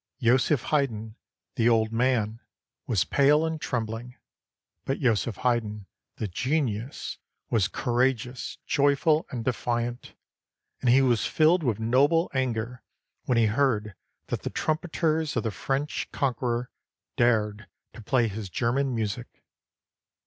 [0.19, 1.15] Joseph Haydn,
[1.57, 2.39] the old man,
[2.87, 4.17] was pale and trembling,
[4.83, 5.85] but Joseph Haydn,
[6.15, 7.19] the genius,
[7.51, 10.15] was courageous, joyful, and defiant,
[10.81, 12.81] and he was filled with noble anger
[13.25, 13.93] when he heard
[14.29, 16.71] that the trumpeters of the French conqueror
[17.15, 19.27] dared to play his German music.